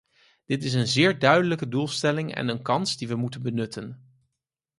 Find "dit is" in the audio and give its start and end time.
0.45-0.73